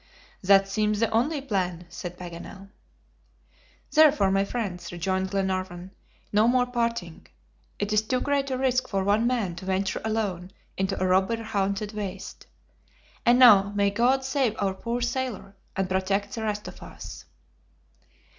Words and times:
"That 0.41 0.67
seems 0.67 0.99
the 0.99 1.11
only 1.11 1.39
plan," 1.41 1.85
said 1.87 2.17
Paganel. 2.17 2.69
"Therefore, 3.91 4.31
my 4.31 4.43
friends," 4.43 4.91
rejoined 4.91 5.29
Glenarvan, 5.29 5.91
"no 6.33 6.47
more 6.47 6.65
parting. 6.65 7.27
It 7.77 7.93
is 7.93 8.01
too 8.01 8.19
great 8.19 8.49
a 8.49 8.57
risk 8.57 8.87
for 8.87 9.03
one 9.03 9.27
man 9.27 9.55
to 9.57 9.65
venture 9.65 10.01
alone 10.03 10.49
into 10.75 10.99
a 10.99 11.05
robber 11.05 11.43
haunted 11.43 11.91
waste. 11.91 12.47
And 13.27 13.37
now, 13.37 13.73
may 13.75 13.91
God 13.91 14.25
save 14.25 14.55
our 14.57 14.73
poor 14.73 15.01
sailor, 15.01 15.55
and 15.75 15.87
protect 15.87 16.33
the 16.33 16.41
rest 16.41 16.67
of 16.67 16.81
us!" 16.81 17.25